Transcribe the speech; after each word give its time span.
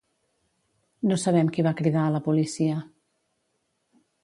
No 1.11 1.17
sabem 1.23 1.51
qui 1.57 1.67
va 1.69 1.75
cridar 1.83 2.07
a 2.07 2.15
la 2.17 2.23
policia. 2.31 2.81